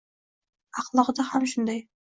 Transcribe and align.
Ahloqda 0.83 1.29
ham 1.35 1.47
shunday 1.55 1.87